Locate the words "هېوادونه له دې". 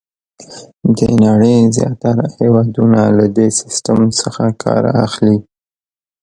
2.37-3.47